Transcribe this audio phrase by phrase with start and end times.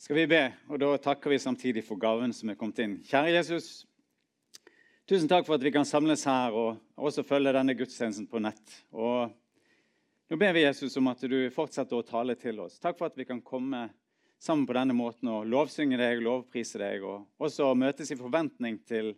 [0.00, 2.94] skal vi be, og da takker vi samtidig for gaven som er kommet inn.
[3.04, 3.66] Kjære Jesus,
[5.04, 8.78] tusen takk for at vi kan samles her og også følge denne gudstjenesten på nett.
[8.96, 9.28] Og
[10.32, 12.78] nå ber vi Jesus om at du fortsetter å tale til oss.
[12.80, 13.90] Takk for at vi kan komme
[14.40, 19.12] sammen på denne måten og lovsynge deg, lovprise deg, og også møtes i forventning til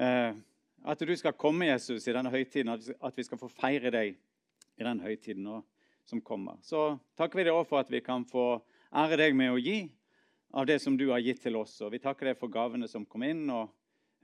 [0.00, 0.32] eh,
[0.80, 4.88] at du skal komme, Jesus, i denne høytiden, at vi skal få feire deg i
[4.88, 5.60] den høytiden
[6.08, 6.56] som kommer.
[6.64, 9.84] Så takker vi deg også for at vi kan få ære deg med å gi
[10.50, 11.76] av det som du har gitt til oss.
[11.84, 13.70] Og vi takker deg for gavene som kom inn, og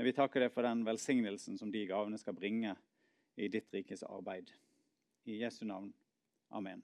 [0.03, 2.75] vi takker deg for den velsignelsen som de gavene skal bringe
[3.37, 4.51] i ditt rikes arbeid.
[5.27, 5.93] I Jesu navn.
[6.55, 6.83] Amen.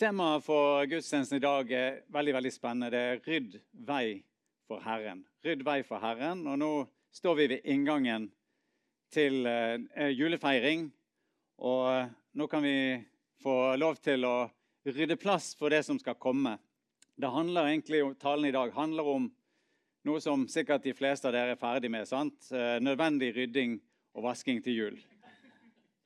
[0.00, 2.90] Temaet for gudstjenesten i dag er veldig veldig spennende.
[2.90, 4.22] Det er 'Rydd vei
[4.66, 5.26] for Herren'.
[5.44, 6.46] Rydd vei for Herren.
[6.46, 8.30] Og nå står vi ved inngangen
[9.12, 10.88] til eh, julefeiring.
[11.58, 13.04] Og nå kan vi
[13.42, 14.50] få lov til å
[14.84, 16.56] rydde plass for det som skal komme.
[17.20, 19.28] Det handler egentlig om, Talen i dag handler om
[20.08, 22.08] noe som sikkert de fleste av dere er ferdig med.
[22.08, 22.48] sant?
[22.52, 23.78] Eh, nødvendig rydding
[24.14, 24.98] og vasking til jul.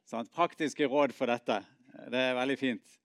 [0.07, 0.33] Sant?
[0.35, 1.63] Praktiske råd for dette.
[2.11, 2.99] Det er veldig fint.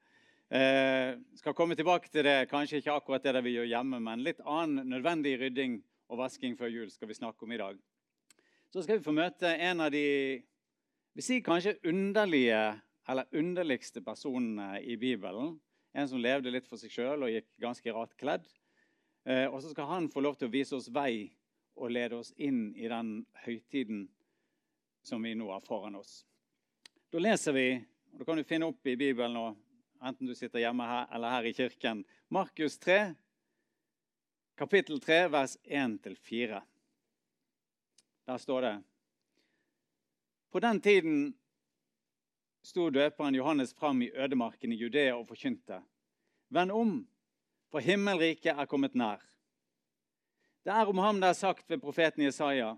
[0.49, 2.49] Eh, skal komme tilbake til det.
[2.49, 6.73] Kanskje ikke akkurat det vi gjør hjemme, men litt annen nødvendig rydding og vasking før
[6.73, 7.77] jul skal vi snakke om i dag.
[8.73, 10.41] Så skal vi få møte en av de
[11.17, 12.59] vi sier kanskje underlige
[13.09, 15.59] eller underligste personene i Bibelen.
[15.93, 18.45] En som levde litt for seg sjøl og gikk ganske rart kledd.
[19.25, 21.31] Eh, og så skal han få lov til å vise oss vei
[21.79, 24.05] og lede oss inn i den høytiden
[25.01, 26.21] som vi nå har foran oss.
[27.09, 27.67] Da leser vi,
[28.13, 29.47] og da kan du finne opp i Bibelen, nå,
[30.05, 32.99] enten du sitter hjemme her eller her i kirken, Markus 3,
[34.59, 36.61] kapittel 3, vers 1-4.
[38.29, 38.75] Der står det
[40.51, 41.33] På den tiden
[42.65, 45.81] sto døperen Johannes fram i ødemarken i Judea og forkynte.
[46.49, 46.93] Vend om,
[47.71, 49.21] for himmelriket er kommet nær.
[50.65, 52.75] Det er om ham det er sagt ved profeten Jesaja.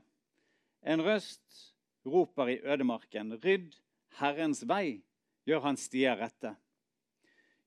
[0.84, 1.76] En røst
[2.06, 3.34] roper i ødemarken.
[3.44, 3.78] Rydd
[4.20, 5.02] Herrens vei,
[5.48, 6.54] gjør hans stier rette.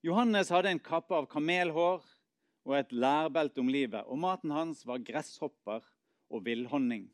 [0.04, 2.04] Johannes hadde en kappe av kamelhår
[2.64, 5.84] og et lærbelte om livet, og maten hans var gresshopper
[6.31, 7.08] og villhonning.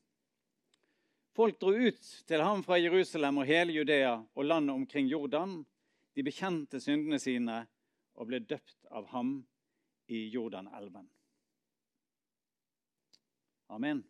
[1.37, 5.61] Folk dro ut til ham fra Jerusalem og hele Judea og landet omkring Jordan.
[6.17, 7.63] De bekjente syndene sine
[8.19, 9.37] og ble døpt av ham
[10.11, 11.07] i Jordanelven.
[13.71, 14.03] Amen.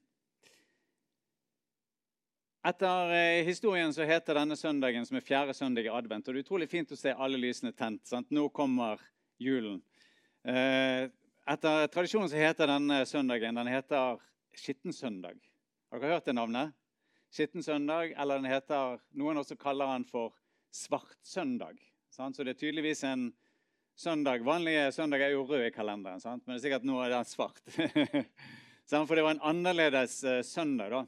[2.65, 6.27] Etter eh, historien så heter denne søndagen som er fjerde søndag i advent.
[6.29, 8.03] og Det er utrolig fint å se alle lysene tent.
[8.09, 8.29] Sant?
[8.33, 9.01] Nå kommer
[9.41, 9.79] julen.
[10.45, 11.09] Eh,
[11.49, 14.21] etter tradisjonen så heter denne søndagen den heter
[14.57, 15.37] Skittensøndag.
[15.91, 16.77] Har dere hørt det navnet?
[17.31, 20.35] Skitten søndag, eller den heter, noen også kaller den for
[20.75, 21.79] svartsøndag.
[22.11, 22.37] Sant?
[22.37, 23.31] Så det er tydeligvis en
[23.99, 24.43] søndag.
[24.47, 26.43] Vanlige søndag er jo rød i kalenderen, sant?
[26.47, 27.63] men det er sikkert nå er den svart.
[28.91, 30.91] for det var en annerledes uh, søndag.
[30.91, 31.05] da.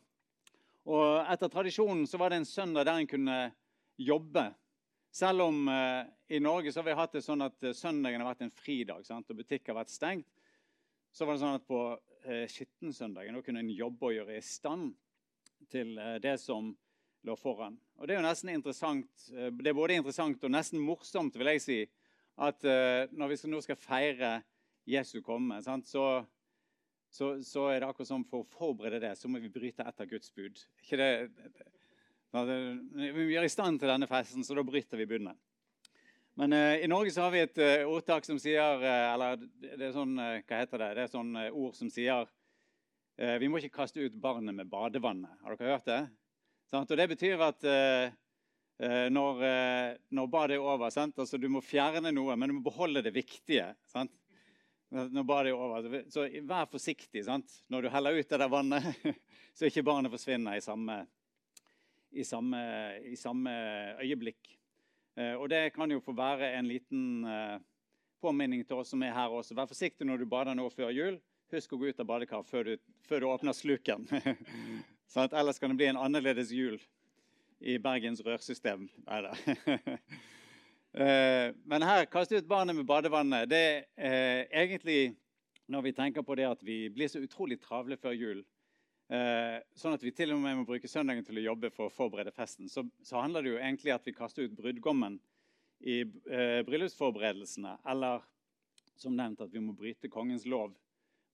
[0.92, 3.38] Og Etter tradisjonen så var det en søndag der en kunne
[3.98, 4.48] jobbe.
[5.12, 8.30] Selv om eh, i Norge så har vi hatt det sånn at uh, søndagen har
[8.30, 9.28] vært en fridag sant?
[9.28, 10.30] og butikker har vært stengt,
[11.12, 11.80] så var det sånn at på
[12.24, 14.94] eh, skittensøndagen kunne en jobbe og gjøre i stand
[15.70, 16.72] til eh, det som
[17.22, 17.76] lå foran.
[17.98, 21.52] Og Det er jo nesten interessant, eh, det er både interessant og nesten morsomt vil
[21.54, 21.80] jeg si,
[22.42, 24.32] at eh, når vi nå skal feire
[24.88, 26.24] Jesu komme, sant, så,
[27.12, 30.10] så, så, er det akkurat som for å forberede det, så må vi bryte etter
[30.10, 30.58] Guds bud.
[30.82, 31.12] Ikke det,
[32.32, 35.36] vi er i stand til denne festen, så da bryter vi budene.
[36.40, 39.84] Men uh, i Norge så har vi et uh, ordtak som sier uh, Eller det
[39.84, 40.88] er sånn, hva heter det?
[40.96, 42.24] Det er sånn ord som sier
[43.22, 45.30] vi må ikke kaste ut barnet med badevannet.
[45.44, 46.00] Har dere hørt det?
[46.72, 48.14] Og Det betyr at eh,
[48.82, 49.42] eh, når,
[50.10, 53.68] når badet er over altså Du må fjerne noe, men du må beholde det viktige.
[53.86, 54.10] Sant?
[54.90, 56.00] Når badet er over.
[56.10, 57.62] Så vær forsiktig sant?
[57.68, 58.88] når du heller ut det der vannet,
[59.56, 60.98] så ikke barnet forsvinner i samme,
[62.10, 62.62] i samme,
[63.06, 63.52] i samme
[64.02, 64.56] øyeblikk.
[65.38, 67.24] Og det kan jo få være en liten
[68.20, 69.56] påminning til oss som er her også.
[69.56, 71.20] Vær forsiktig når du bader nå før jul.
[71.52, 72.68] Husk å gå ut av badekaret før,
[73.04, 74.06] før, du åpner sluken.
[75.12, 76.78] sånn ellers kan det bli en annerledes jul
[77.60, 78.88] i Bergens rørsystem.
[80.92, 83.46] Eh, men her, kaste ut barnet med badevannet.
[83.48, 85.14] Det er eh, egentlig
[85.72, 88.42] når vi tenker på det at vi blir så utrolig travle før jul,
[89.08, 91.94] eh, sånn at vi til og med må bruke søndagen til å jobbe for å
[91.96, 95.16] forberede festen, så, så handler det jo egentlig at vi kaster ut brudgommen
[95.80, 96.02] i
[96.68, 97.78] bryllupsforberedelsene.
[97.88, 98.20] Eller
[99.00, 100.76] som nevnt at vi må bryte kongens lov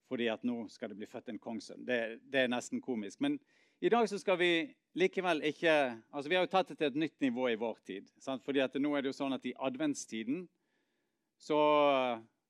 [0.09, 1.85] fordi at nå skal det bli født en kongssønn.
[1.85, 3.21] Det, det, er nesten komisk.
[3.21, 3.37] Men
[3.81, 4.51] i dag så skal vi
[4.97, 5.73] likevel ikke
[6.09, 8.09] altså Vi har jo tatt det til et nytt nivå i vår tid.
[8.19, 8.43] Sant?
[8.43, 10.47] Fordi at nå er det jo sånn at i adventstiden
[11.39, 11.59] så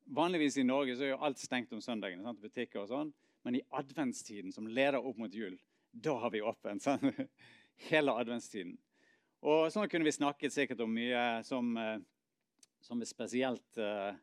[0.10, 2.24] Vanligvis i Norge så er jo alt stengt om søndagene.
[2.26, 2.40] Sant?
[2.42, 3.12] Butikker og sånn.
[3.46, 5.54] Men i adventstiden, som leder opp mot jul,
[5.92, 6.82] da har vi åpent.
[6.82, 7.04] Sant?
[7.92, 8.74] Hele adventstiden.
[9.46, 12.00] Og sånn kunne vi snakket sikkert om mye som, eh,
[12.84, 14.18] som er spesielt, eh,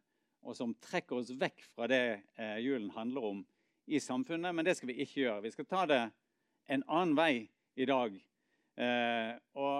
[0.47, 2.03] og som trekker oss vekk fra det
[2.39, 3.43] eh, julen handler om
[3.87, 4.55] i samfunnet.
[4.55, 5.43] Men det skal vi ikke gjøre.
[5.45, 6.01] Vi skal ta det
[6.71, 7.33] en annen vei
[7.77, 8.15] i dag.
[9.57, 9.77] Og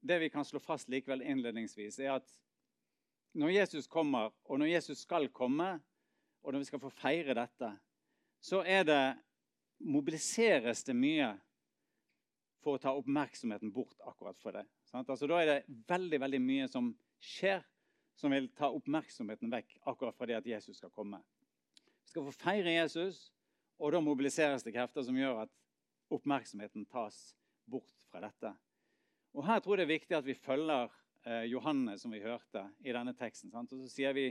[0.00, 2.32] det vi kan slå fast likevel innledningsvis, er at
[3.38, 5.76] når Jesus kommer, og når Jesus skal komme,
[6.42, 7.70] og når vi skal få feire dette,
[8.40, 9.02] så er det
[9.84, 11.30] mobiliseres det mye
[12.60, 14.64] for å ta oppmerksomheten bort akkurat for det.
[14.92, 16.90] Altså, da er det veldig veldig mye som
[17.22, 17.62] skjer,
[18.20, 21.22] som vil ta oppmerksomheten vekk akkurat fra det at Jesus skal komme.
[22.04, 23.30] Vi skal få feire Jesus,
[23.80, 25.52] og da mobiliseres det krefter som gjør at
[26.12, 27.18] oppmerksomheten tas
[27.70, 28.52] bort fra dette.
[29.32, 30.90] Og Her tror jeg det er viktig at vi følger
[31.24, 33.52] eh, Johanne, som vi hørte i denne teksten.
[33.52, 33.72] Sant?
[33.72, 34.28] Og så sier vi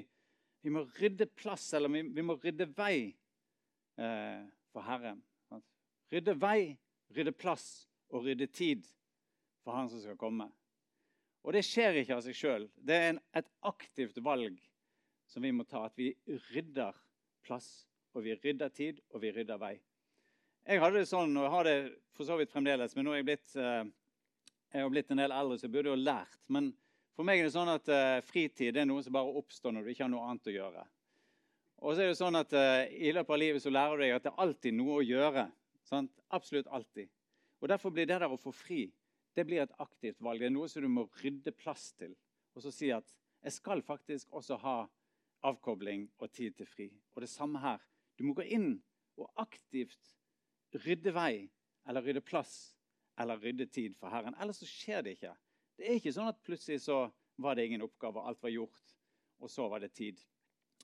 [0.61, 3.15] vi må rydde plass, eller vi, vi må rydde vei
[3.95, 4.41] eh,
[4.73, 5.21] for Herren.
[5.47, 5.65] Sant?
[6.11, 6.75] Rydde vei,
[7.15, 8.83] rydde plass og rydde tid
[9.63, 10.49] for Han som skal komme.
[11.47, 12.65] Og det skjer ikke av seg sjøl.
[12.75, 14.57] Det er en, et aktivt valg
[15.29, 15.85] som vi må ta.
[15.87, 16.11] At vi
[16.49, 16.97] rydder
[17.45, 17.69] plass,
[18.13, 19.77] og vi rydder tid, og vi rydder vei.
[20.67, 21.77] Jeg hadde det sånn, og jeg har det
[22.17, 23.87] for så vidt fremdeles, men nå er jeg blitt, eh,
[24.75, 26.41] jeg har blitt en del eldre, så jeg burde jo lært.
[26.51, 26.73] Men
[27.15, 29.89] for meg er det sånn at uh, fritid er noe som bare oppstår når du
[29.91, 30.83] ikke har noe annet å gjøre.
[31.83, 34.13] Og så er det sånn at uh, I løpet av livet så lærer du deg
[34.15, 35.43] at det er alltid noe å gjøre.
[35.89, 36.13] Sant?
[36.31, 37.09] Absolutt alltid.
[37.59, 38.85] Og Derfor blir det der å få fri
[39.35, 40.41] det blir et aktivt valg.
[40.41, 42.15] Det er noe som du må rydde plass til.
[42.55, 43.07] Og så si at
[43.43, 44.77] jeg skal faktisk også ha
[45.47, 46.89] avkobling og tid til fri.
[47.15, 47.79] Og det samme her.
[48.19, 48.73] Du må gå inn
[49.19, 50.15] og aktivt
[50.75, 51.49] rydde vei
[51.87, 52.73] eller rydde plass
[53.19, 54.35] eller rydde tid for Herren.
[54.39, 55.33] Ellers så skjer det ikke.
[55.79, 57.05] Det er ikke sånn at plutselig så
[57.39, 58.95] var det ingen oppgave, alt var gjort,
[59.39, 60.19] og så var det tid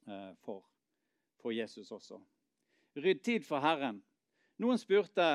[0.08, 0.64] eh, for,
[1.42, 2.22] for Jesus også.
[2.96, 4.00] Rydd tid for Herren.
[4.64, 5.28] Noen spurte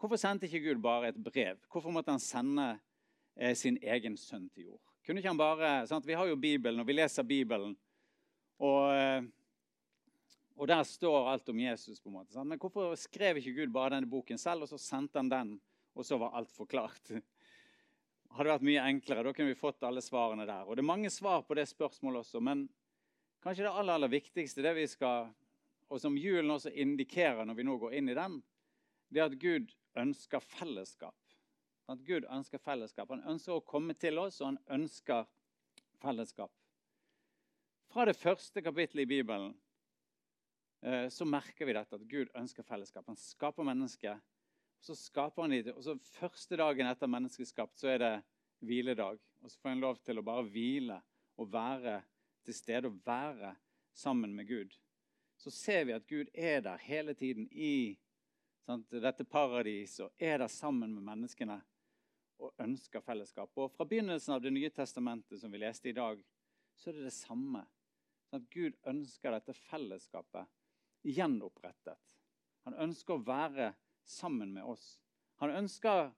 [0.00, 1.60] Hvorfor sendte ikke Gud bare et brev?
[1.70, 2.74] Hvorfor måtte han sende
[3.36, 4.82] eh, sin egen sønn til jord?
[5.04, 6.06] Kunne ikke han bare, sant?
[6.08, 7.74] Vi har jo Bibelen, og vi leser Bibelen.
[8.58, 9.26] Og, eh,
[10.56, 12.00] og der står alt om Jesus.
[12.00, 12.32] på en måte.
[12.32, 12.48] Sant?
[12.48, 15.60] Men hvorfor skrev ikke Gud bare denne boken selv, og så sendte han den,
[15.94, 17.12] og så var alt forklart?
[18.34, 19.24] Hadde vært mye enklere.
[19.24, 20.66] Da kunne vi fått alle svarene der.
[20.66, 22.66] Og Det er mange svar på det spørsmålet også, men
[23.44, 25.28] kanskje det aller, aller viktigste, det vi skal,
[25.88, 28.40] og som julen også indikerer når vi nå går inn i den,
[29.12, 31.16] det er at Gud ønsker fellesskap.
[31.88, 33.10] At Gud ønsker fellesskap.
[33.12, 35.26] Han ønsker å komme til oss, og han ønsker
[36.00, 36.52] fellesskap.
[37.92, 39.52] Fra det første kapittelet i Bibelen
[40.82, 43.06] eh, så merker vi dette, at Gud ønsker fellesskap.
[43.06, 44.22] Han skaper mennesket.
[44.84, 48.14] Så skaper han det, og så Første dagen etter menneskeskapt så er det
[48.64, 49.20] hviledag.
[49.44, 50.98] Og så får en lov til å bare hvile
[51.40, 52.00] og være
[52.44, 53.54] til stede og være
[53.96, 54.74] sammen med Gud.
[55.36, 57.96] Så ser vi at Gud er der hele tiden i
[58.64, 61.58] sant, dette paradiset og er der sammen med menneskene
[62.42, 63.52] og ønsker fellesskap.
[63.56, 66.22] Og Fra begynnelsen av Det nye testamentet, som vi leste i dag,
[66.76, 67.64] så er det det samme.
[68.30, 70.50] Sånn Gud ønsker dette fellesskapet
[71.04, 72.16] gjenopprettet.
[72.64, 73.72] Han ønsker å være
[74.04, 74.98] sammen med oss.
[75.42, 76.10] Han ønsker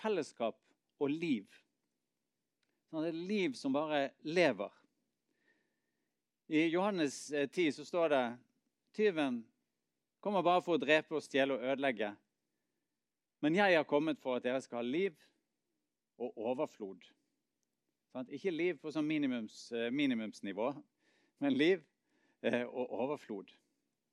[0.00, 0.60] fellesskap
[1.00, 1.48] og liv.
[2.90, 4.70] Sånn det er liv som bare lever.
[6.50, 8.24] I Johannes 10 eh, så står det
[8.96, 9.40] tyven
[10.20, 12.12] kommer bare for å drepe og stjele og ødelegge.
[13.40, 15.16] Men jeg har kommet for at dere skal ha liv
[16.20, 17.06] og overflod.
[18.28, 20.72] Ikke liv på sånn minimums, eh, minimumsnivå,
[21.40, 21.84] men liv
[22.42, 23.52] eh, og overflod.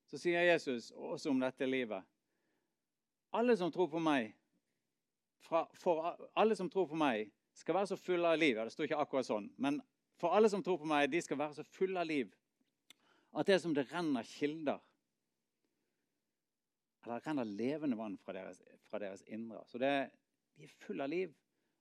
[0.07, 2.05] Så sier Jesus også om dette livet.
[3.35, 4.31] Alle som tror på meg,
[5.43, 8.55] fra, for alle som tror på meg, skal være så fulle av liv.
[8.55, 9.49] Ja, det står ikke akkurat sånn.
[9.57, 9.81] Men
[10.21, 12.31] for alle som tror på meg, de skal være så fulle av liv
[13.37, 14.79] at det er som det renner kilder
[17.07, 18.59] eller renner levende vann fra deres,
[18.89, 19.63] fra deres indre.
[19.65, 20.09] Så det,
[20.57, 21.33] de er fulle av liv.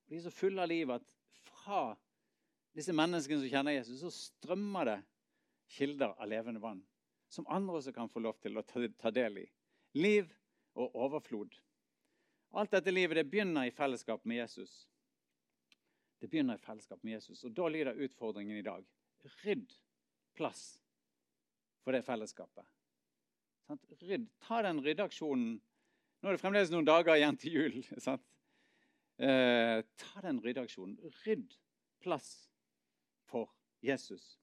[0.04, 1.06] Og de er så fulle av liv at
[1.50, 1.84] fra
[2.76, 4.98] disse menneskene som kjenner Jesus, så strømmer det
[5.76, 6.82] kilder av levende vann.
[7.32, 9.46] Som andre også kan få lov til å ta, ta del i.
[9.98, 10.30] Liv
[10.78, 11.56] og overflod.
[12.56, 14.84] Alt dette livet det begynner i fellesskap med Jesus.
[16.20, 17.42] Det begynner i fellesskap med Jesus.
[17.44, 18.86] Og da lyder utfordringen i dag
[19.42, 19.72] rydd
[20.36, 20.76] plass
[21.82, 22.64] for det fellesskapet.
[23.68, 25.56] Rydd, ta den ryddeaksjonen.
[26.22, 27.78] Nå er det fremdeles noen dager igjen til jul.
[29.16, 30.98] Eh, ta den ryddeaksjonen.
[31.24, 31.54] Rydd
[32.04, 32.50] plass
[33.24, 33.48] for
[33.80, 34.34] Jesus.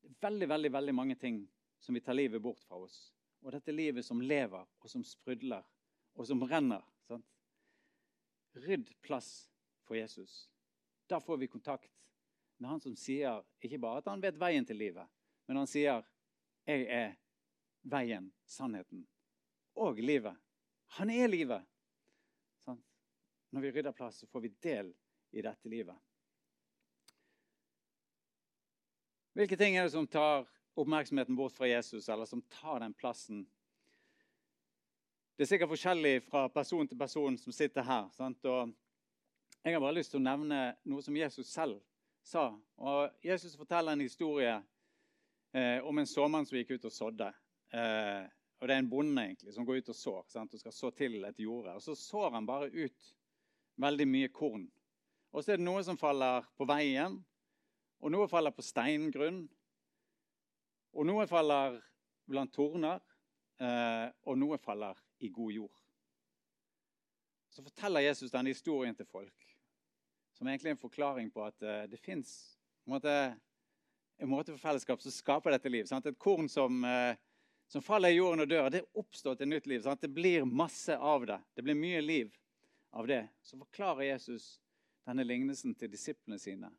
[0.00, 1.42] Det er veldig, veldig, veldig mange ting
[1.76, 2.96] som vi tar livet bort fra oss.
[3.44, 5.68] Og dette livet som lever, og som sprudler,
[6.16, 6.80] og som renner.
[7.10, 7.28] Sant?
[8.64, 9.50] Rydd plass
[9.84, 10.46] for Jesus.
[11.04, 11.92] Da får vi kontakt
[12.56, 15.06] med han som sier ikke bare at han vet veien til livet,
[15.46, 16.02] Men han sier
[16.66, 17.16] 'Jeg er
[17.82, 19.06] veien, sannheten
[19.74, 20.36] og livet'.
[20.98, 21.64] Han er livet.
[22.64, 22.80] Sånn.
[23.52, 24.94] Når vi rydder plass, så får vi del
[25.30, 25.96] i dette livet.
[29.38, 33.46] Hvilke ting er det som tar oppmerksomheten bort fra Jesus, eller som tar den plassen?
[35.36, 38.08] Det er sikkert forskjellig fra person til person som sitter her.
[39.64, 41.78] Jeg har bare lyst til å nevne noe som Jesus selv
[42.26, 42.48] sa.
[42.76, 44.56] Og Jesus forteller en historie
[45.52, 47.30] eh, om en såmann som gikk ut og sådde.
[47.74, 48.24] Eh,
[48.58, 50.54] og det er en bonde egentlig som går ut og sår sant?
[50.54, 51.74] og skal så til et jorde.
[51.76, 53.12] Og så sår han bare ut
[53.78, 54.66] veldig mye korn.
[55.32, 57.18] Og så er det noe som faller på veien,
[57.98, 59.44] og noe faller på steingrunn.
[60.96, 61.76] Og noe faller
[62.28, 63.02] blant torner,
[63.60, 65.84] eh, og noe faller i god jord.
[67.52, 69.46] Så forteller Jesus denne historien til folk,
[70.36, 72.32] som egentlig er en forklaring på at eh, det fins
[72.86, 72.94] en,
[74.18, 75.86] en måte for fellesskap som skaper dette liv.
[75.88, 76.06] Sant?
[76.06, 77.16] Et korn som, eh,
[77.68, 79.82] som, faller i jorden og dør, det oppstår til nytt liv.
[79.84, 80.00] Sant?
[80.00, 81.38] Det blir masse av det.
[81.54, 82.32] Det blir mye liv
[82.96, 83.26] av det.
[83.42, 84.56] Så forklarer Jesus
[85.04, 86.70] denne lignelsen til disiplene sine.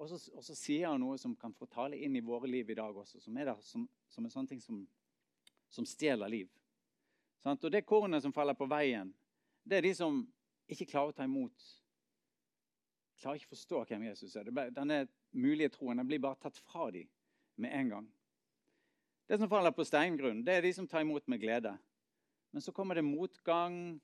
[0.00, 2.70] Og så, og så, sier han noe som kan få tale inn i våre liv
[2.70, 4.78] i dag også, som er der som, som en sånn ting som,
[5.68, 6.48] som stjeler liv.
[7.42, 7.66] Sant?
[7.66, 9.10] Og det kornet som faller på veien,
[9.66, 10.22] det er de som
[10.70, 11.66] ikke klarer å ta imot.
[13.20, 14.48] Klarer ikke å forstå hvem Jesus er.
[14.72, 15.02] Denne
[15.36, 17.10] mulige troen den blir bare tatt fra dem
[17.60, 18.08] med en gang.
[19.30, 21.70] Det som faller på steingrunn, det er de som tar imot med glede.
[22.50, 24.00] Men så kommer det motgang,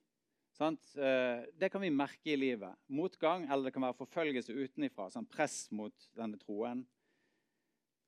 [0.56, 0.94] Sant?
[0.96, 2.78] Eh, det kan vi merke i livet.
[2.86, 5.10] Motgang, eller det kan være forfølgelse utenifra.
[5.12, 6.86] Sånn press mot denne troen.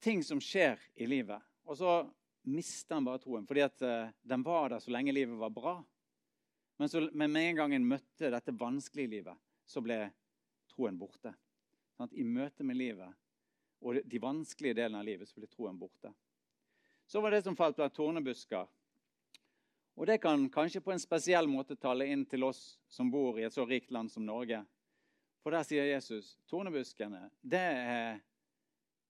[0.01, 1.45] Ting som skjer i livet.
[1.69, 1.99] Og så
[2.49, 5.75] mister han bare troen, fordi at eh, den var der så lenge livet var bra.
[6.81, 10.07] Men, så, men med en gang en møtte dette vanskelige livet, så ble
[10.73, 11.35] troen borte.
[11.99, 13.13] Sånn I møte med livet
[13.85, 16.15] og de vanskelige delene av livet så ble troen borte.
[17.09, 18.67] Så var det som falt blant tornebusker.
[19.99, 23.47] Og det kan kanskje på en spesiell måte tale inn til oss som bor i
[23.49, 24.61] et så rikt land som Norge.
[25.43, 28.21] For der sier Jesus tornebuskene, det er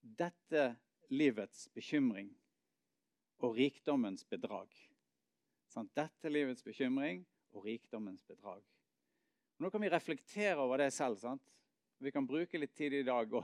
[0.01, 0.69] dette
[1.11, 2.31] livets bekymring
[3.43, 4.71] og rikdommens bedrag.
[5.69, 8.63] Sånn, dette livets bekymring og rikdommens bedrag.
[9.59, 11.19] Nå kan vi reflektere over det selv.
[11.21, 11.43] Sant?
[11.99, 13.43] Vi kan bruke litt tid i dag på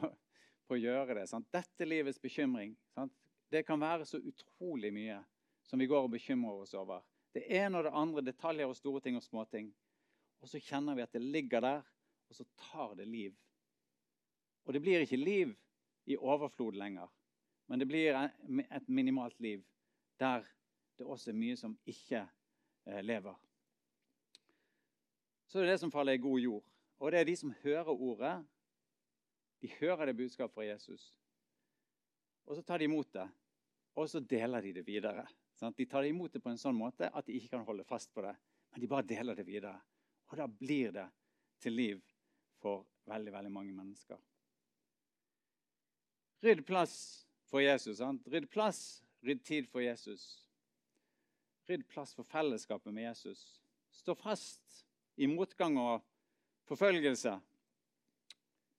[0.78, 1.26] å gjøre det.
[1.28, 1.50] Sant?
[1.52, 3.23] Dette livets bekymring sant?
[3.50, 5.18] Det kan være så utrolig mye
[5.64, 7.02] som vi går og bekymrer oss over.
[7.34, 9.72] Det ene og det andre, detaljer og store ting og småting.
[10.40, 11.82] Og så kjenner vi at det ligger der,
[12.28, 13.34] og så tar det liv.
[14.64, 15.54] Og det blir ikke liv
[16.06, 17.08] i overflod lenger,
[17.66, 19.64] men det blir et minimalt liv
[20.20, 20.44] der
[20.98, 22.20] det også er mye som ikke
[22.86, 23.34] eh, lever.
[25.48, 26.64] Så det er det som faller i god jord.
[26.98, 28.46] Og det er de som hører ordet.
[29.62, 31.18] De hører det budskapet fra Jesus.
[32.44, 33.24] Og så tar de imot det,
[33.94, 35.24] og så deler de det videre.
[35.56, 35.76] Sant?
[35.78, 38.12] De tar det imot det på en sånn måte at de ikke kan holde fast
[38.14, 38.34] på det.
[38.72, 39.76] Men de bare deler det videre.
[40.32, 41.06] Og da blir det
[41.62, 42.00] til liv
[42.60, 44.18] for veldig, veldig mange mennesker.
[46.44, 46.96] Rydd plass
[47.48, 48.00] for Jesus.
[48.02, 48.26] Sant?
[48.28, 48.80] Rydd plass,
[49.24, 50.24] rydd tid for Jesus.
[51.68, 53.44] Rydd plass for fellesskapet med Jesus.
[53.94, 54.84] Stå fast
[55.16, 56.02] i motgang og
[56.68, 57.38] forfølgelse.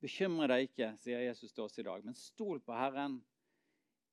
[0.03, 3.21] Bekymre deg ikke, sier Jesus til oss i dag, men stol på Herren.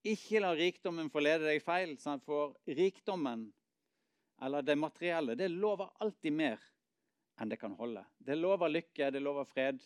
[0.03, 1.95] Ikke la rikdommen forlede deg feil,
[2.25, 3.47] for rikdommen,
[4.43, 6.63] eller det materielle, det lover alltid mer
[7.41, 8.03] enn det kan holde.
[8.19, 9.79] Det lover lykke, det lover fred.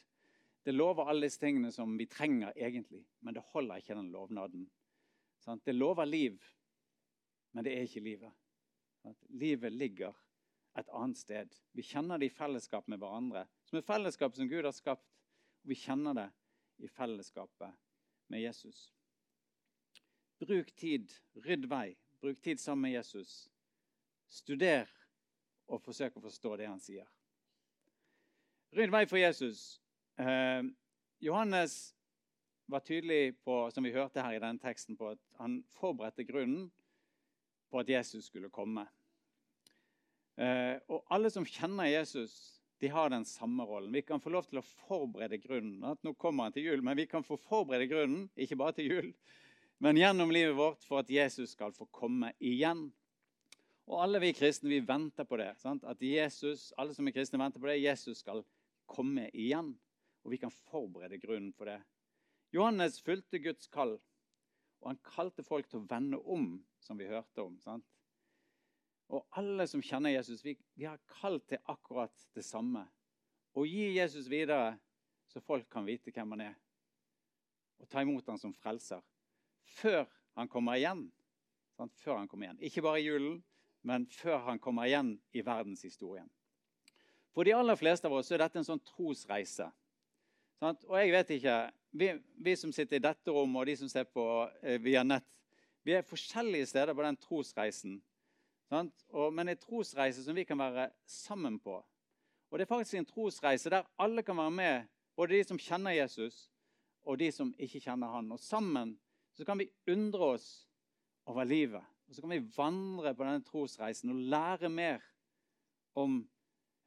[0.64, 4.64] Det lover alle disse tingene som vi trenger egentlig, men det holder ikke den lovnaden.
[5.62, 6.40] Det lover liv,
[7.52, 8.32] men det er ikke livet.
[9.28, 10.16] Livet ligger
[10.76, 11.54] et annet sted.
[11.76, 15.06] Vi kjenner det i fellesskap med hverandre, som et fellesskap som Gud har skapt.
[15.62, 16.26] Og vi kjenner det
[16.82, 17.70] i fellesskapet
[18.32, 18.88] med Jesus.
[20.38, 21.12] Bruk tid,
[21.46, 21.96] rydd vei.
[22.20, 23.46] Bruk tid sammen med Jesus.
[24.28, 24.88] Studer
[25.72, 27.06] og forsøk å forstå det han sier.
[28.76, 29.78] Rydd vei for Jesus.
[30.20, 30.66] Eh,
[31.24, 31.94] Johannes
[32.66, 36.68] var tydelig på, som vi hørte her i denne teksten, på at han forberedte grunnen
[37.70, 38.84] på at Jesus skulle komme.
[40.36, 43.94] Eh, og alle som kjenner Jesus, de har den samme rollen.
[43.94, 45.80] Vi kan få lov til å forberede grunnen.
[45.80, 49.12] Nå kommer han til jul, men vi kan få forberede grunnen, ikke bare til jul,
[49.78, 52.88] men gjennom livet vårt for at Jesus skal få komme igjen.
[53.86, 55.52] Og alle vi kristne vi venter på det.
[55.60, 55.84] Sant?
[55.84, 57.82] At Jesus, alle som er kristne, venter på det.
[57.82, 58.40] Jesus skal
[58.88, 59.74] komme igjen.
[60.24, 61.78] Og vi kan forberede grunnen for det.
[62.54, 63.98] Johannes fulgte Guds kall,
[64.80, 67.58] og han kalte folk til å vende om, som vi hørte om.
[67.60, 67.84] Sant?
[69.12, 72.86] Og alle som kjenner Jesus, vi, vi har kalt til akkurat det samme.
[73.54, 74.78] Å gi Jesus videre,
[75.30, 76.56] så folk kan vite hvem han er.
[77.82, 79.04] Og ta imot han som frelser
[79.78, 80.04] før
[80.36, 81.06] han kommer igjen.
[81.76, 81.94] Sant?
[82.00, 82.62] Før han kommer igjen.
[82.68, 83.40] Ikke bare i julen,
[83.86, 86.28] men før han kommer igjen i verdenshistorien.
[87.36, 89.68] For de aller fleste av oss er dette en sånn trosreise.
[90.56, 90.86] Sant?
[90.88, 91.56] Og jeg vet ikke
[91.96, 92.10] vi,
[92.44, 94.24] vi, som sitter i dette rommet, og de som ser på
[94.62, 95.28] eh, via nett,
[95.86, 97.98] vi er forskjellige steder på den trosreisen.
[98.72, 101.76] Og, men en trosreise som vi kan være sammen på.
[102.50, 105.94] Og det er faktisk en trosreise der alle kan være med, både de som kjenner
[105.94, 106.48] Jesus,
[107.06, 108.32] og de som ikke kjenner han.
[108.34, 108.96] Og sammen
[109.36, 110.68] så kan vi undre oss
[111.24, 111.84] over livet.
[112.08, 115.04] Og så kan vi vandre på denne trosreisen og lære mer
[115.98, 116.20] om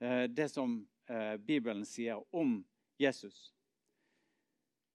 [0.02, 0.80] eh, det som
[1.10, 2.60] eh, Bibelen sier om
[3.00, 3.54] Jesus.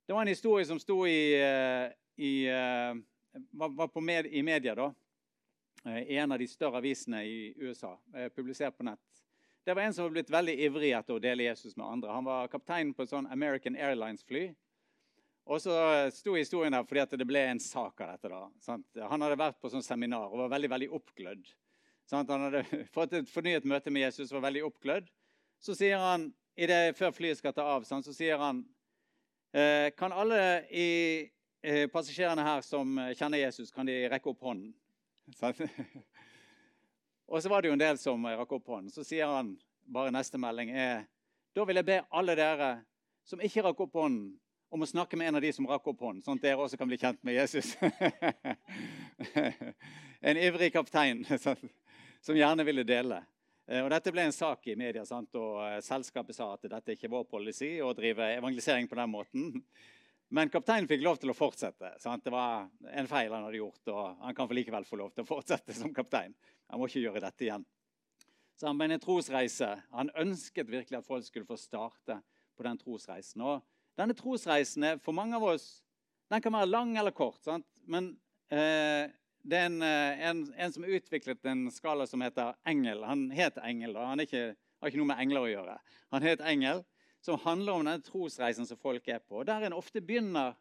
[0.07, 2.33] Det var en historie som sto i, eh, i,
[3.51, 4.91] var, var med, i media da,
[5.85, 7.95] eh, i en av de større avisene i USA,
[8.35, 9.01] publisert på nett.
[9.65, 12.13] Det var en som var blitt veldig ivrig etter å dele Jesus med andre.
[12.13, 14.51] Han var kaptein på et sånn American Airlines-fly.
[15.45, 15.75] Og så
[16.15, 18.31] sto historien der fordi det ble en sak av dette.
[18.33, 18.45] da.
[18.65, 18.87] Sant?
[18.97, 21.51] Han hadde vært på sånn seminar og var veldig veldig oppglødd.
[22.09, 22.33] Sant?
[22.33, 22.65] Han hadde
[22.97, 25.11] fått et fornyet møte med Jesus og var veldig oppglødd.
[25.61, 28.63] Så sier han, i det, før flyet skal ta av, sant, så sier han
[29.55, 31.21] Eh, kan alle i
[31.63, 34.73] eh, passasjerene her som kjenner Jesus, kan de rekke opp hånden?
[37.31, 38.91] Og så var det jo en del som rakk opp hånden.
[38.91, 39.53] Så sier han
[39.87, 41.05] bare neste melding er
[41.55, 42.71] Da vil jeg be alle dere
[43.23, 44.33] som ikke rakk opp hånden,
[44.75, 46.78] om å snakke med en av de som rakk opp hånden, sånn at dere også
[46.81, 47.76] kan bli kjent med Jesus.
[50.31, 51.21] en ivrig kaptein
[52.26, 53.21] som gjerne ville dele.
[53.69, 55.31] Eh, og Dette ble en sak i media, sant?
[55.38, 59.12] og eh, selskapet sa at dette ikke er vår policy å drive evangelisering på den
[59.12, 59.52] måten.
[60.35, 61.93] Men kapteinen fikk lov til å fortsette.
[62.02, 62.25] Sant?
[62.26, 62.66] Det var
[62.99, 65.76] en feil han hadde gjort, og han kan for likevel få lov til å fortsette
[65.76, 66.35] som kaptein.
[66.73, 67.62] Han må ikke gjøre dette igjen.
[68.59, 69.71] Så han ble en trosreise.
[69.95, 72.19] Han ønsket virkelig at folk skulle få starte
[72.59, 73.47] på den trosreisen.
[73.47, 73.62] Og
[73.99, 75.69] denne trosreisen er for mange av oss
[76.33, 77.43] den kan være lang eller kort.
[77.45, 77.67] Sant?
[77.87, 78.15] Men
[78.51, 79.11] eh,
[79.45, 83.05] det er en, eh, en, en, som har utviklet en skala som heter Engel.
[83.05, 83.97] Han het Engel.
[83.97, 85.77] og Han ikke, har ikke noe med engler å gjøre.
[86.16, 86.83] Han het Engel,
[87.25, 89.45] som handler om denne trosreisen som folk er på.
[89.45, 90.57] Der en ofte begynner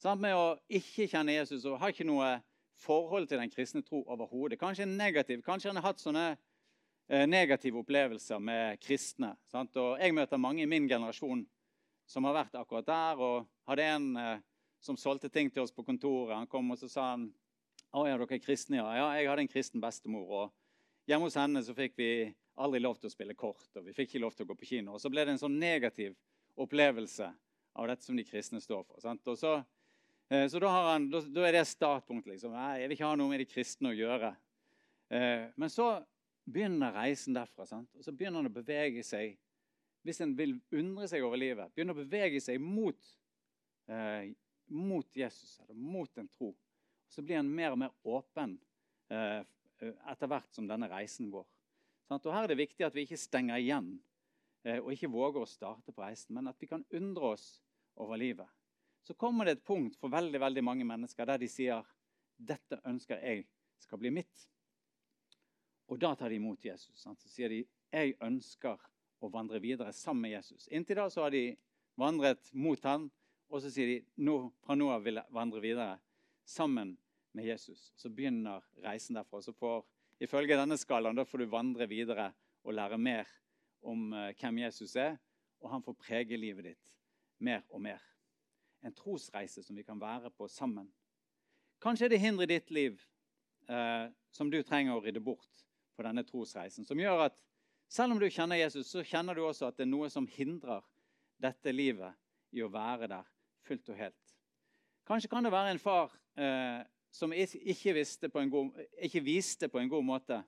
[0.00, 2.36] sant, med å ikke kjenne Jesus og har ikke noe
[2.80, 4.60] forhold til den kristne tro overhodet.
[4.60, 5.42] Kanskje negativ.
[5.44, 9.34] Kanskje han har hatt sånne eh, negative opplevelser med kristne.
[9.50, 9.76] Sant?
[9.80, 11.44] Og Jeg møter mange i min generasjon
[12.10, 13.20] som har vært akkurat der.
[13.22, 14.42] og hadde en eh,
[14.80, 16.36] som solgte ting til oss på kontoret.
[16.36, 17.28] Han kom og så sa han,
[17.90, 18.88] å ja, dere er kristne, ja.
[18.96, 19.08] ja.
[19.18, 20.30] Jeg hadde en kristen bestemor.
[20.30, 22.10] og Hjemme hos henne så fikk vi
[22.60, 24.68] aldri lov til å spille kort, og vi fikk ikke lov til å gå på
[24.72, 24.94] kino.
[24.94, 26.14] Og så ble det en sånn negativ
[26.60, 27.28] opplevelse
[27.80, 29.00] av dette som de kristne står for.
[29.02, 29.26] Sant?
[29.30, 29.56] Og så,
[30.30, 32.34] eh, så da, han, da, da, er det startpunktet.
[32.34, 32.54] Liksom.
[32.54, 34.32] Jeg vil ikke ha noe med de kristne å gjøre.
[35.10, 35.92] Eh, men så
[36.50, 37.66] begynner reisen derfra.
[37.68, 37.90] Sant?
[37.96, 39.38] Og så begynner han å bevege seg,
[40.06, 43.12] hvis en vil undre seg over livet, begynner å bevege seg mot,
[43.90, 44.30] eh,
[44.72, 46.54] mot Jesus, eller mot en tro
[47.10, 48.54] så blir han mer og mer åpen
[49.10, 49.40] eh,
[49.80, 51.46] etter hvert som denne reisen går.
[52.10, 53.92] Og Her er det viktig at vi ikke stenger igjen
[54.64, 57.48] eh, og ikke våger å starte på reisen, men at vi kan undre oss
[57.98, 58.46] over livet.
[59.02, 61.86] Så kommer det et punkt for veldig, veldig mange mennesker der de sier
[62.36, 63.46] dette ønsker jeg
[63.82, 64.46] skal bli mitt.
[65.90, 66.94] Og da tar de imot Jesus.
[67.00, 67.18] Sant?
[67.18, 68.78] Så sier de jeg ønsker
[69.26, 70.68] å vandre videre sammen med Jesus.
[70.72, 71.44] Inntil da så har de
[72.00, 73.08] vandret mot han,
[73.50, 75.96] og så sier de nå, fra nå av vil jeg vandre videre
[76.46, 76.94] sammen
[77.36, 77.90] med Jesus.
[77.96, 79.42] Så begynner reisen derfra.
[79.42, 79.82] Så får,
[80.22, 82.30] ifølge denne skalaen da får du vandre videre
[82.64, 83.28] og lære mer
[83.86, 85.16] om uh, hvem Jesus er,
[85.60, 86.94] og han får prege livet ditt
[87.40, 88.00] mer og mer.
[88.84, 90.88] En trosreise som vi kan være på sammen.
[91.80, 93.00] Kanskje er det hinder i ditt liv
[93.68, 95.64] uh, som du trenger å rydde bort
[95.96, 96.84] på denne trosreisen.
[96.84, 97.40] Som gjør at
[97.90, 100.84] selv om du kjenner Jesus, så kjenner du også at det er noe som hindrer
[101.40, 102.14] dette livet
[102.54, 103.28] i å være der
[103.66, 104.34] fullt og helt.
[105.08, 110.06] Kanskje kan det være en far eh, som ikke, god, ikke viste på en god
[110.06, 110.38] måte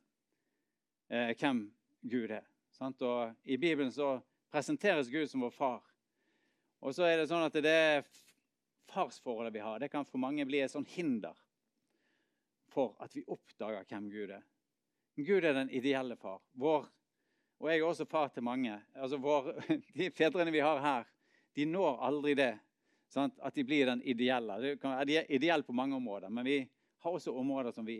[1.11, 1.64] eh, hvem
[2.02, 2.46] Gud er.
[2.70, 3.02] Sant?
[3.02, 4.14] Og I Bibelen så
[4.52, 5.83] presenteres Gud som vår far.
[6.83, 8.05] Og så er det sånn at det
[8.92, 11.37] farsforholdet vi har, det kan for mange bli et sånn hinder
[12.72, 14.42] for at vi oppdager hvem Gud er.
[15.20, 16.40] Gud er den ideelle far.
[16.59, 16.87] Vår,
[17.62, 18.75] og jeg er også far til mange.
[18.98, 19.53] Altså vår,
[19.98, 21.09] de fedrene vi har her,
[21.55, 22.53] de når aldri det
[23.12, 23.37] Sant?
[23.44, 24.55] At de blir den ideelle.
[24.81, 26.55] De er ideelle på mange områder, men vi
[27.05, 27.98] har også områder som vi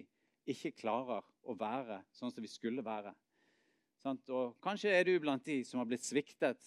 [0.49, 3.13] ikke klarer å være sånn som vi skulle være.
[4.01, 4.25] Sant?
[4.33, 6.65] Og Kanskje er du blant de som har blitt sviktet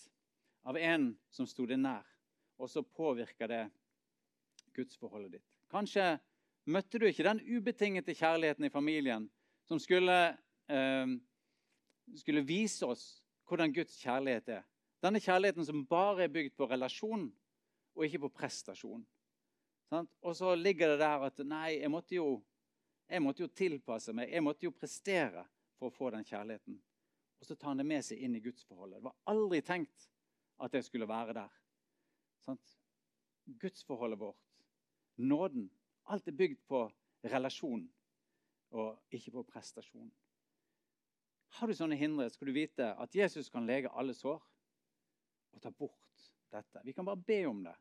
[0.66, 2.06] av en som sto deg nær,
[2.62, 3.64] og så påvirker det
[4.78, 5.48] gudsforholdet ditt.
[5.72, 6.16] Kanskje
[6.70, 9.26] møtte du ikke den ubetingete kjærligheten i familien
[9.66, 10.38] som skulle,
[10.70, 11.18] eh,
[12.14, 13.06] skulle vise oss
[13.48, 14.64] hvordan Guds kjærlighet er.
[15.04, 17.28] Denne kjærligheten som bare er bygd på relasjon
[17.96, 19.04] og ikke på prestasjon.
[19.96, 22.40] Og så ligger det der at nei, jeg måtte, jo,
[23.10, 24.32] jeg måtte jo tilpasse meg.
[24.34, 25.46] Jeg måtte jo prestere
[25.78, 26.80] for å få den kjærligheten.
[27.40, 29.00] Og så tar han det med seg inn i gudsforholdet.
[29.00, 30.10] Det var aldri tenkt
[30.66, 31.62] at jeg skulle være der.
[32.46, 32.76] Sant?
[33.62, 34.42] Gudsforholdet vårt,
[35.22, 35.68] nåden,
[36.10, 36.86] alt er bygd på
[37.30, 37.86] relasjon
[38.76, 40.10] og ikke på prestasjon.
[41.56, 44.42] Har du sånne hindre, skal du vite at Jesus kan lege alle sår
[45.56, 46.82] og ta bort dette.
[46.84, 47.76] Vi kan bare be om det.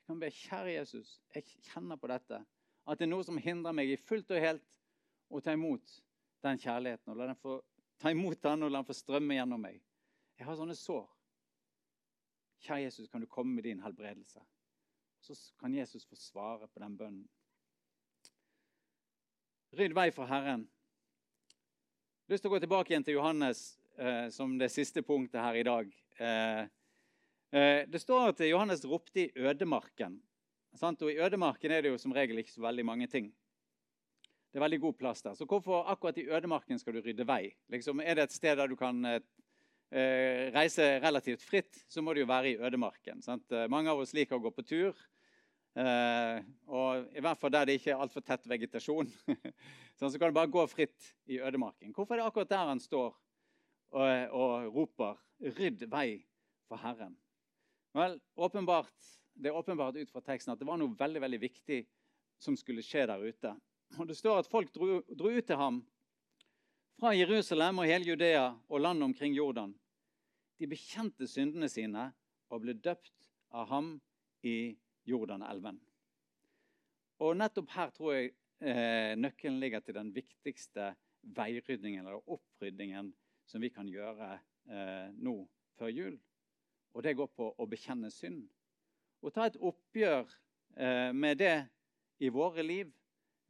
[0.00, 2.42] Vi kan be, kjære Jesus, jeg kjenner på dette.
[2.86, 4.66] At det er noe som hindrer meg i fullt og helt
[5.32, 5.96] å ta imot
[6.44, 7.12] den kjærligheten.
[7.12, 7.56] og La den få
[7.98, 9.80] ta imot den og la den få strømme gjennom meg.
[10.36, 11.08] Jeg har sånne sår.
[12.66, 14.44] Kjære Jesus, kan du komme med din helbredelse?
[15.24, 17.26] Så kan Jesus få svare på den bønnen.
[19.76, 20.68] Rydd vei for Herren.
[22.26, 23.58] Jeg har lyst til å gå tilbake igjen til Johannes
[24.02, 25.92] eh, som det siste punktet her i dag.
[26.18, 26.62] Eh,
[27.54, 30.16] eh, det står at Johannes ropte i ødemarken.
[30.74, 31.04] Sant?
[31.06, 33.28] Og I ødemarken er det jo som regel ikke så veldig mange ting.
[34.50, 35.36] Det er veldig god plass der.
[35.38, 37.44] Så hvorfor akkurat i ødemarken skal du rydde vei?
[37.70, 39.22] Liksom, er det et sted der du kan eh,
[39.94, 43.22] eh, reise relativt fritt, så må det jo være i ødemarken.
[43.22, 43.46] Sant?
[43.54, 45.06] Eh, mange av oss liker å gå på tur.
[45.76, 46.38] Eh,
[46.72, 49.10] og I hvert fall der det ikke er altfor tett vegetasjon.
[49.98, 51.92] sånn, så kan du bare gå fritt i ødemarken.
[51.92, 53.10] Hvorfor er det akkurat der han står
[53.92, 56.24] og, og roper 'Rydd vei
[56.68, 57.16] for Herren'?
[57.96, 61.82] Vel, åpenbart, Det er åpenbart ut fra teksten at det var noe veldig veldig viktig
[62.40, 63.52] som skulle skje der ute.
[64.00, 65.82] Og Det står at folk dro, dro ut til ham
[66.96, 69.74] fra Jerusalem og hele Judea og landet omkring Jordan.
[70.56, 72.14] De bekjente syndene sine
[72.48, 73.12] og ble døpt
[73.52, 74.00] av ham
[74.40, 74.85] i Jordan.
[75.06, 75.78] Jordanelven.
[77.22, 80.92] Og nettopp her tror jeg eh, nøkkelen ligger til den viktigste
[81.36, 83.12] veiryddingen eller oppryddingen
[83.48, 85.38] som vi kan gjøre eh, nå
[85.78, 86.18] før jul.
[86.96, 88.44] Og det går på å bekjenne synd.
[89.24, 90.26] Og ta et oppgjør
[90.76, 91.56] eh, med det
[92.24, 92.90] i våre liv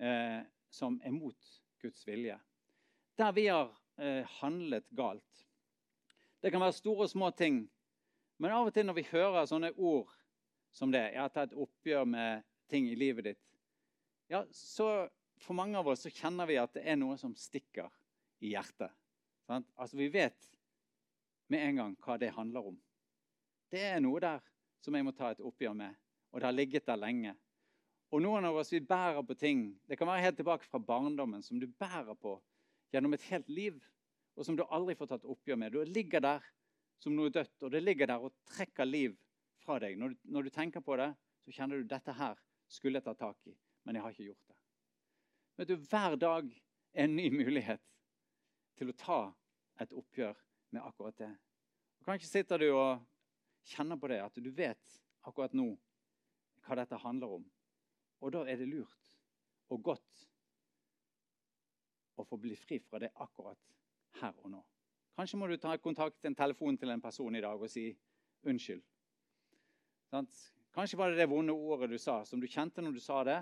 [0.03, 2.38] eh, som er mot Guds vilje.
[3.19, 5.47] Der vi har eh, handlet galt.
[6.42, 7.64] Det kan være store og små ting.
[8.38, 10.11] Men av og til når vi hører sånne ord
[10.77, 11.07] som det.
[11.15, 13.45] Jeg har tatt oppgjør med ting i livet ditt.
[14.33, 17.91] Ja, så For mange av oss så kjenner vi at det er noe som stikker
[18.41, 18.89] i hjertet.
[19.45, 19.67] Sant?
[19.77, 20.47] Altså, Vi vet
[21.53, 22.79] med en gang hva det handler om.
[23.69, 24.41] Det er noe der
[24.81, 25.93] som jeg må ta et oppgjør med,
[26.33, 27.35] og det har ligget der lenge.
[28.17, 31.45] Og noen av oss vi bærer på ting det kan være helt tilbake fra barndommen,
[31.45, 32.39] som du bærer på
[32.95, 33.77] gjennom et helt liv,
[34.41, 35.77] og som du aldri får tatt oppgjør med.
[35.77, 36.49] Du ligger der
[37.03, 39.21] som noe dødt, og det ligger der og trekker liv
[39.66, 39.98] fra deg.
[39.98, 41.11] Når du, når du, tenker på det,
[41.44, 42.38] så kjenner du dette her
[42.70, 43.55] skulle jeg ta tak i,
[43.87, 44.57] men jeg har ikke gjort det.
[45.57, 46.48] Vet du, Hver dag
[46.92, 47.83] er en ny mulighet
[48.76, 49.20] til å ta
[49.81, 50.38] et oppgjør
[50.74, 51.33] med akkurat det.
[52.00, 53.05] Og Kanskje sitter du og
[53.66, 55.68] kjenner på det, at du vet akkurat nå
[56.66, 57.44] hva dette handler om.
[58.24, 59.12] Og da er det lurt
[59.70, 60.26] og godt
[62.16, 63.61] å få bli fri fra det akkurat
[64.20, 64.62] her og nå.
[65.16, 67.88] Kanskje må du ta kontakt en telefon til en person i dag og si
[68.46, 68.83] unnskyld.
[70.11, 73.40] Kanskje var det det vonde ordet du sa, som du kjente når du sa det,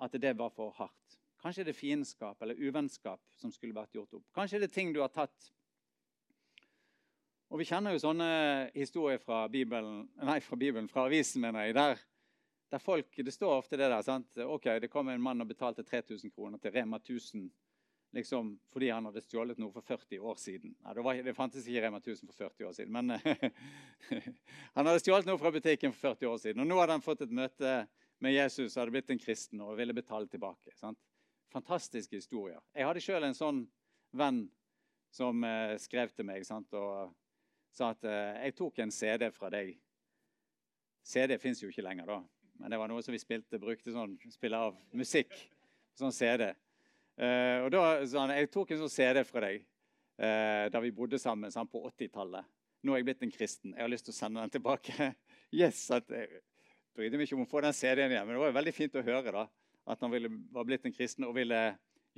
[0.00, 1.18] at det var for hardt.
[1.38, 4.26] Kanskje det er fiendskap eller uvennskap som skulle vært gjort opp.
[4.34, 5.52] Kanskje det er ting du har tatt.
[7.48, 8.28] Og Vi kjenner jo sånne
[8.74, 11.76] historier fra Bibelen, nei, fra, Bibelen, fra avisen, mener jeg.
[11.78, 12.02] Der,
[12.74, 14.02] der folk, Det står ofte det der.
[14.02, 14.36] sant?
[14.36, 17.50] Ok, Det kom en mann og betalte 3000 kroner til Rema 1000
[18.16, 20.74] liksom, fordi han hadde stjålet noe for 40 år siden.
[20.84, 23.14] Nei, det, var, det, fantes ikke Rema 1000 for 40 år siden, men
[24.76, 26.64] han hadde stjålet noe fra butikken for 40 år siden.
[26.64, 27.74] Og nå hadde han fått et møte
[28.24, 30.74] med Jesus og hadde blitt en kristen og ville betale tilbake.
[30.78, 30.98] Sant?
[31.52, 32.60] Fantastiske historier.
[32.76, 33.62] Jeg hadde sjøl en sånn
[34.16, 34.46] venn
[35.14, 36.72] som eh, skrev til meg sant?
[36.76, 37.14] og
[37.74, 39.76] sa at eh, jeg tok en CD fra deg.
[41.08, 42.18] CD fins jo ikke lenger, da.
[42.58, 45.34] Men det var noe som vi spilte, brukte sånn, spille av musikk.
[45.96, 46.50] Sånn CD.
[47.18, 49.64] Uh, og da sa han jeg tok en sånn CD fra deg
[50.22, 52.46] uh, da vi bodde sammen sånn, på 80-tallet.
[52.86, 53.72] Nå er jeg blitt en kristen.
[53.74, 55.10] Jeg har lyst til å sende den tilbake.
[55.60, 56.44] yes, at Jeg
[56.94, 59.04] brydde meg ikke om å få den CD-en igjen, men det var veldig fint å
[59.06, 59.44] høre da,
[59.90, 61.58] at han ville, var blitt en kristen og ville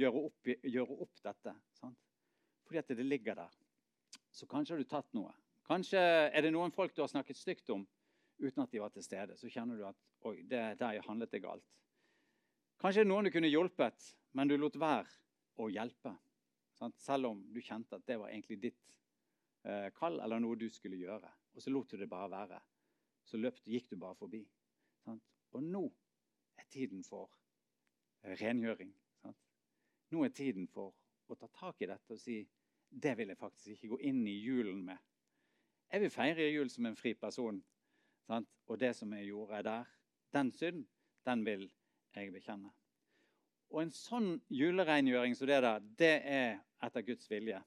[0.00, 1.54] gjøre opp, gjøre opp dette.
[1.80, 1.98] Sant?
[2.68, 3.56] Fordi at det ligger der.
[4.32, 5.32] Så kanskje har du tatt noe.
[5.68, 7.86] Kanskje er det noen folk du har snakket stygt om
[8.40, 9.36] uten at de var til stede.
[9.38, 11.66] Så kjenner du at oi, det der handlet det galt.
[12.80, 15.08] Kanskje er noen du kunne hjulpet men du lot være
[15.60, 16.12] å hjelpe.
[16.78, 16.98] Sant?
[17.02, 18.94] Selv om du kjente at det var egentlig ditt
[19.66, 21.30] eh, kall eller noe du skulle gjøre.
[21.54, 22.60] Og så lot du det bare være.
[23.26, 24.44] Så løp, gikk du bare forbi.
[25.04, 25.26] Sant?
[25.56, 25.84] Og nå
[26.58, 27.32] er tiden for
[28.40, 28.94] rengjøring.
[29.20, 29.38] Sant?
[30.14, 30.94] Nå er tiden for
[31.30, 32.40] å ta tak i dette og si
[32.90, 34.98] det vil jeg faktisk ikke gå inn i julen med.
[35.90, 37.60] Jeg vil feire jul som en fri person.
[38.26, 38.50] Sant?
[38.70, 39.92] Og det som jeg gjorde der,
[40.34, 40.84] den synd,
[41.26, 41.79] den vil jeg
[42.14, 42.70] bekjenne.
[43.70, 47.60] Og en sånn julereingjøring som det der, det er etter Guds vilje.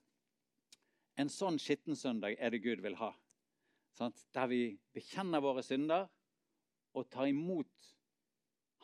[1.15, 3.13] En sånn skittensøndag er det Gud vil ha.
[3.93, 4.25] Sant?
[4.33, 4.61] Der vi
[4.93, 6.09] bekjenner våre synder
[6.93, 7.93] og tar imot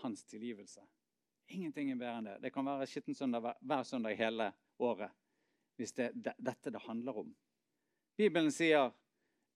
[0.04, 0.86] hans tilgivelse.
[1.50, 2.38] Ingenting er bedre enn det.
[2.46, 5.12] Det kan være skittensøndag hver, hver søndag hele året.
[5.80, 7.34] Hvis det er dette det handler om.
[8.20, 8.92] Bibelen sier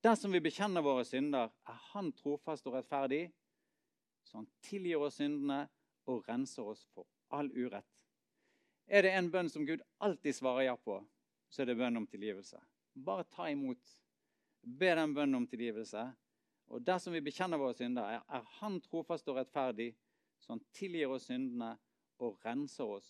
[0.03, 3.27] dersom vi bekjenner våre synder, er Han trofast og rettferdig,
[4.23, 5.67] så Han tilgir oss syndene
[6.05, 7.87] og renser oss for all urett.
[8.87, 10.99] Er det en bønn som Gud alltid svarer ja på,
[11.49, 12.59] så er det bønn om tilgivelse.
[12.93, 13.99] Bare ta imot.
[14.63, 16.03] Be den bønnen om tilgivelse.
[16.71, 19.93] Og dersom vi bekjenner våre synder, er Han trofast og rettferdig,
[20.39, 21.75] så Han tilgir oss syndene
[22.19, 23.09] og renser oss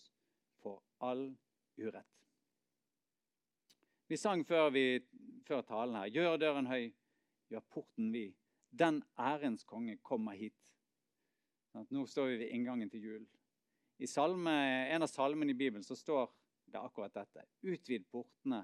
[0.61, 1.29] for all
[1.77, 2.09] urett.
[4.07, 4.99] Vi sang før, vi,
[5.47, 6.93] før talen her 'Gjør døren høy,
[7.49, 8.35] gjør porten vid'.
[8.79, 10.53] Den ærens konge kommer hit.
[11.73, 13.25] Nå står vi ved inngangen til jul.
[13.97, 14.53] I salme,
[14.93, 16.27] en av salmene i Bibelen så står
[16.73, 17.45] det akkurat dette.
[17.61, 18.63] Utvid portene,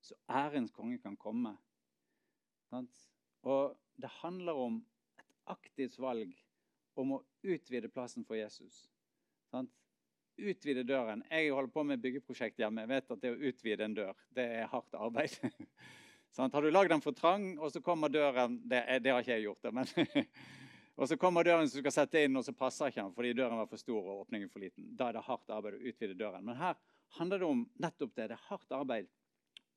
[0.00, 1.54] så ærens konge kan komme.
[3.44, 4.80] Og det handler om
[5.20, 6.34] et aktivt valg
[6.98, 8.84] om å utvide plassen for Jesus.
[10.34, 11.22] Utvide døren.
[11.30, 12.82] Jeg holder på med byggeprosjekt hjemme.
[12.82, 15.36] Jeg vet at det å utvide en dør det er hardt arbeid.
[16.56, 19.46] har du lagd den for trang, og så kommer døren Det, det har ikke jeg
[19.46, 19.62] gjort.
[19.62, 19.86] det, men
[20.94, 23.32] Og så kommer døren som du skal sette inn, og så passer ikke den fordi
[23.34, 24.92] døren var for stor og åpningen for liten.
[24.94, 26.44] Da er det hardt arbeid å utvide døren.
[26.46, 26.78] Men her
[27.18, 28.28] handler det om nettopp det.
[28.30, 29.10] Det er hardt arbeid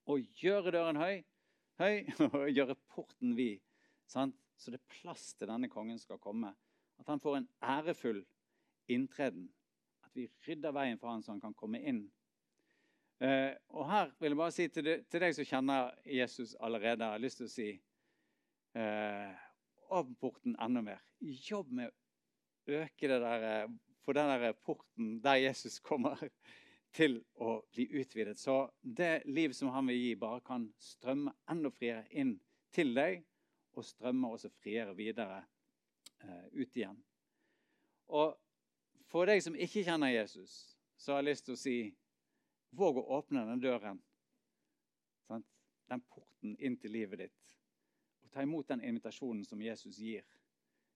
[0.08, 1.23] å gjøre døren høy,
[1.82, 1.95] høy
[2.27, 3.63] og gjøre porten vid.
[4.08, 4.38] Sant?
[4.58, 6.53] Så det er plass til denne kongen skal komme.
[6.97, 8.23] At han får en ærefull
[8.89, 9.49] inntreden.
[10.06, 12.06] At vi rydder veien for han så han kan komme inn.
[13.17, 17.01] Uh, og her vil jeg bare si til, de, til, deg som kjenner Jesus allerede,
[17.01, 17.69] jeg har lyst til å si
[18.77, 19.46] uh,
[19.88, 21.04] Åpne porten enda mer.
[21.19, 23.67] Jobb med å øke det der,
[24.04, 26.19] på den der porten der Jesus kommer
[26.95, 28.39] til å bli utvidet.
[28.39, 32.38] Så det liv som han vil gi, bare kan strømme enda friere inn
[32.73, 33.23] til deg,
[33.78, 35.43] og strømme også friere videre
[36.23, 36.97] eh, ut igjen.
[38.08, 38.34] Og
[39.12, 41.78] for deg som ikke kjenner Jesus, så har jeg lyst til å si
[42.78, 44.02] våg å åpne den døren.
[45.28, 45.47] Sant?
[45.88, 47.57] Den porten inn til livet ditt.
[48.38, 50.21] Ta imot den invitasjonen som Jesus gir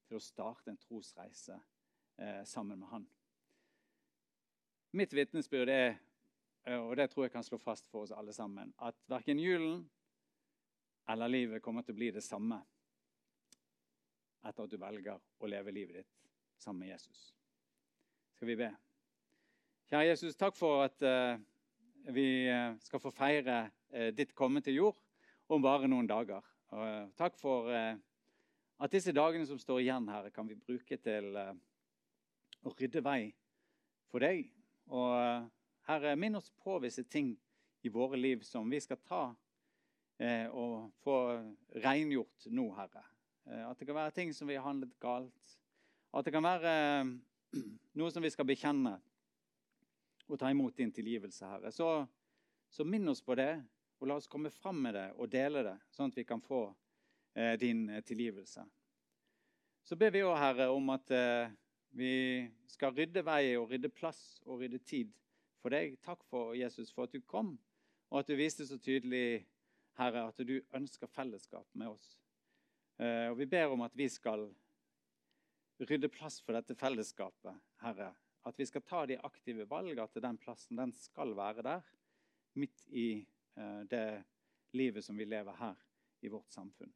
[0.05, 1.55] til å starte en trosreise
[2.21, 3.07] eh, sammen med han.
[4.93, 5.95] Mitt vitnesbyrd er,
[6.69, 9.81] eh, og det tror jeg kan slå fast for oss alle sammen, at verken julen
[11.09, 12.61] eller livet kommer til å bli det samme
[14.45, 17.25] etter at du velger å leve livet ditt sammen med Jesus.
[18.37, 18.69] Skal vi be?
[19.89, 21.41] Kjære Jesus, takk for at uh,
[22.13, 25.01] vi eh, skal få feire uh, ditt komme til jord
[25.49, 26.50] om bare noen dager.
[26.71, 31.35] Og, uh, takk for at disse dagene som står igjen her, kan vi bruke til
[31.37, 33.29] å rydde vei
[34.09, 34.47] for deg.
[34.89, 35.45] Og
[35.85, 37.35] Herre, minn oss på visse ting
[37.85, 39.21] i våre liv som vi skal ta
[40.57, 41.17] og få
[41.83, 43.05] rengjort nå, Herre.
[43.69, 45.57] At det kan være ting som vi har handlet galt.
[46.13, 47.11] At det kan være eh,
[47.99, 48.97] noe som vi skal bekjenne
[50.31, 51.71] og ta imot din tilgivelse, Herre.
[51.75, 51.87] Så,
[52.71, 53.53] så minn oss på det,
[54.01, 56.63] og la oss komme fram med det og dele det, sånn at vi kan få
[57.37, 58.63] eh, din eh, tilgivelse.
[59.85, 61.53] Så ber vi òg, Herre, om at eh,
[61.97, 62.13] vi
[62.71, 65.11] skal rydde vei og rydde plass og rydde tid
[65.61, 65.99] for deg.
[66.05, 67.53] Takk for Jesus for at du kom,
[68.09, 69.43] og at du viste så tydelig,
[69.99, 72.15] Herre, at du ønsker fellesskap med oss.
[72.97, 74.47] Eh, og vi ber om at vi skal
[75.81, 78.11] rydde plass for dette fellesskapet, Herre.
[78.49, 80.79] At vi skal ta de aktive valgene til den plassen.
[80.79, 81.85] Den skal være der,
[82.57, 83.21] midt i
[83.91, 84.23] det
[84.77, 85.79] livet som vi lever her
[86.23, 86.93] i vårt samfunn.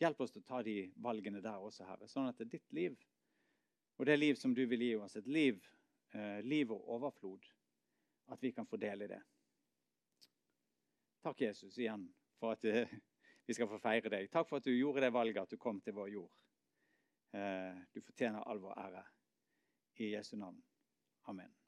[0.00, 2.76] Hjelp oss til å ta de valgene der også, Herre, sånn at det er ditt
[2.76, 2.98] liv
[4.00, 5.58] og det liv som du vil gi oss, et liv,
[6.14, 7.44] uh, liv og overflod,
[8.32, 9.20] at vi kan få del i det.
[11.20, 12.08] Takk, Jesus, igjen
[12.40, 12.96] for at uh,
[13.46, 14.30] vi skal få feire deg.
[14.32, 16.32] Takk for at du gjorde det valget at du kom til vår jord.
[17.30, 19.06] Eh, du fortjener all vår ære.
[20.02, 20.62] I Jesu navn.
[21.28, 21.59] Amen.